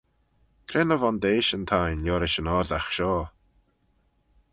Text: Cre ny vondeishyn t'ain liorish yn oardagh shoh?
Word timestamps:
Cre 0.67 0.81
ny 0.85 0.97
vondeishyn 1.01 1.65
t'ain 1.69 1.99
liorish 2.03 2.39
yn 2.41 2.51
oardagh 2.53 2.89
shoh? 2.95 3.25